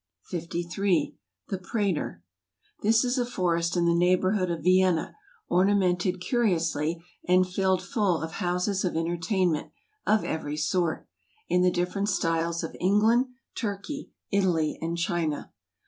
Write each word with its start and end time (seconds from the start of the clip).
53. 0.23 1.15
The 1.49 1.59
Prater. 1.59 2.23
This 2.81 3.03
is 3.03 3.19
a 3.19 3.23
forest 3.23 3.77
in 3.77 3.85
the 3.85 3.93
neighbourhood 3.93 4.49
of 4.49 4.61
Vi¬ 4.61 4.83
enna, 4.83 5.13
ornamented 5.47 6.19
curiously, 6.19 7.03
and 7.27 7.45
filled 7.45 7.83
full 7.83 8.19
of 8.23 8.31
houses 8.31 8.83
of 8.83 8.95
entertainment, 8.97 9.71
of 10.07 10.23
every 10.25 10.57
sort; 10.57 11.07
in 11.49 11.61
the 11.61 11.69
different 11.69 12.09
styles 12.09 12.63
of 12.63 12.75
England, 12.79 13.27
Turkey, 13.53 14.09
Italy, 14.31 14.79
and 14.81 14.97
China. 14.97 15.53